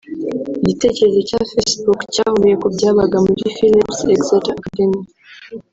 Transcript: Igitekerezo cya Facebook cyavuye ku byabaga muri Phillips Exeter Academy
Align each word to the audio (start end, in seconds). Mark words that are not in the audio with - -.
Igitekerezo 0.61 1.19
cya 1.29 1.39
Facebook 1.51 1.99
cyavuye 2.13 2.53
ku 2.61 2.67
byabaga 2.75 3.17
muri 3.25 3.43
Phillips 3.55 3.99
Exeter 4.13 4.55
Academy 4.59 5.01